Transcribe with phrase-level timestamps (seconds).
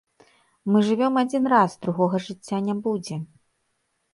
[0.71, 3.19] Мы жывём адзін раз, другога жыцця не будзе.